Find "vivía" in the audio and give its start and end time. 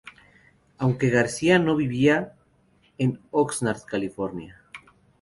1.75-2.33